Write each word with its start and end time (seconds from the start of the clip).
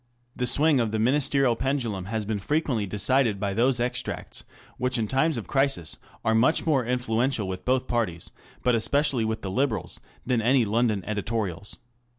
The 0.35 0.47
swing 0.47 0.79
of 0.79 0.89
the 0.89 0.97
Ministerial 0.97 1.55
pendulum 1.55 2.05
has 2.05 2.25
been 2.25 2.39
frequently 2.39 2.87
decided 2.87 3.39
by 3.39 3.53
those 3.53 3.79
extracts, 3.79 4.43
which 4.79 4.97
in 4.97 5.07
times 5.07 5.37
of 5.37 5.45
crisis 5.45 5.99
are 6.25 6.33
much 6.33 6.65
more 6.65 6.83
influential 6.83 7.47
with 7.47 7.65
both 7.65 7.87
parties, 7.87 8.31
but 8.63 8.73
especially 8.73 9.25
with 9.25 9.43
the 9.43 9.51
Liberals, 9.51 9.99
than 10.25 10.41
any 10.41 10.65
London 10.65 11.03
editorials. 11.05 11.77